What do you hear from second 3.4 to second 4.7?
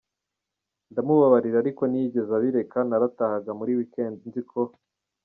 muri week end nziko.